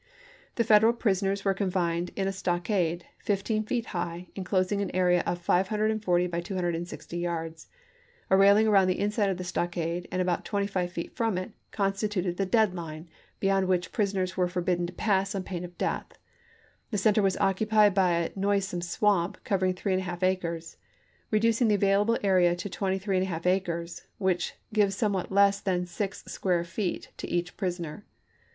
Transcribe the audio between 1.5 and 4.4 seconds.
confined in a stockade, fif teen feet high,